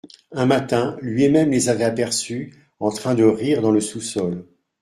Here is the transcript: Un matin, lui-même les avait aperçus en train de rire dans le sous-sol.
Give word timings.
Un 0.31 0.47
matin, 0.47 0.97
lui-même 0.99 1.51
les 1.51 1.69
avait 1.69 1.83
aperçus 1.83 2.55
en 2.79 2.89
train 2.89 3.13
de 3.13 3.23
rire 3.23 3.61
dans 3.61 3.69
le 3.69 3.81
sous-sol. 3.81 4.47